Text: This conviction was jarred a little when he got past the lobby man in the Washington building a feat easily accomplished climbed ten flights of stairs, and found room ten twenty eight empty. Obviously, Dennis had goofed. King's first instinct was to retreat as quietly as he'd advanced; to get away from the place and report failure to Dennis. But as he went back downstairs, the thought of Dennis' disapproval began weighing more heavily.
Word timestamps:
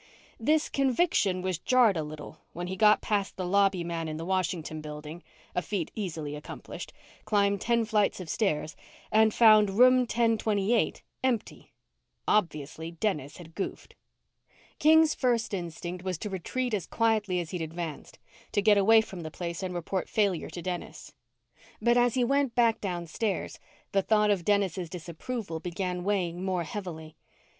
This 0.39 0.67
conviction 0.67 1.43
was 1.43 1.59
jarred 1.59 1.95
a 1.95 2.01
little 2.01 2.39
when 2.53 2.65
he 2.65 2.75
got 2.75 3.01
past 3.03 3.37
the 3.37 3.45
lobby 3.45 3.83
man 3.83 4.07
in 4.07 4.17
the 4.17 4.25
Washington 4.25 4.81
building 4.81 5.21
a 5.53 5.61
feat 5.61 5.91
easily 5.93 6.35
accomplished 6.35 6.91
climbed 7.23 7.61
ten 7.61 7.85
flights 7.85 8.19
of 8.19 8.27
stairs, 8.27 8.75
and 9.11 9.31
found 9.31 9.77
room 9.77 10.07
ten 10.07 10.39
twenty 10.39 10.73
eight 10.73 11.03
empty. 11.23 11.71
Obviously, 12.27 12.89
Dennis 12.89 13.37
had 13.37 13.53
goofed. 13.53 13.93
King's 14.79 15.13
first 15.13 15.53
instinct 15.53 16.03
was 16.03 16.17
to 16.17 16.31
retreat 16.31 16.73
as 16.73 16.87
quietly 16.87 17.39
as 17.39 17.51
he'd 17.51 17.61
advanced; 17.61 18.17
to 18.53 18.61
get 18.63 18.79
away 18.79 19.01
from 19.01 19.21
the 19.21 19.29
place 19.29 19.61
and 19.61 19.75
report 19.75 20.09
failure 20.09 20.49
to 20.49 20.63
Dennis. 20.63 21.13
But 21.79 21.95
as 21.95 22.15
he 22.15 22.23
went 22.23 22.55
back 22.55 22.81
downstairs, 22.81 23.59
the 23.91 24.01
thought 24.01 24.31
of 24.31 24.45
Dennis' 24.45 24.89
disapproval 24.89 25.59
began 25.59 26.03
weighing 26.03 26.43
more 26.43 26.63
heavily. 26.63 27.17